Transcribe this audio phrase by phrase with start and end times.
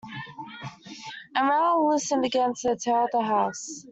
[1.35, 3.85] And Raoul listened again to the tale of the house.